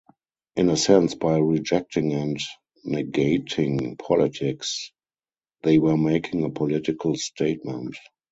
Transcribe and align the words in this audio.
In 0.55 0.69
a 0.71 0.77
sense 0.77 1.13
by 1.13 1.37
rejecting 1.37 2.11
and 2.13 2.39
negating 2.83 3.99
politics, 3.99 4.91
they 5.61 5.77
were 5.77 5.95
making 5.95 6.43
a 6.43 6.49
political 6.49 7.13
statement. 7.15 7.95